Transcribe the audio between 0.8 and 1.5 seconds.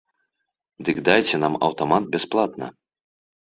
Дык дайце